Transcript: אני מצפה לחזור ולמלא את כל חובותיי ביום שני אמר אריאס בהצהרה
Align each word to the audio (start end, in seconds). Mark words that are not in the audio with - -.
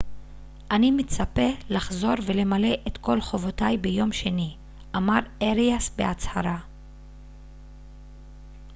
אני 0.71 0.91
מצפה 0.91 1.49
לחזור 1.69 2.11
ולמלא 2.25 2.67
את 2.87 2.97
כל 2.97 3.21
חובותיי 3.21 3.77
ביום 3.77 4.11
שני 4.11 4.55
אמר 4.95 5.19
אריאס 5.43 5.89
בהצהרה 5.95 6.57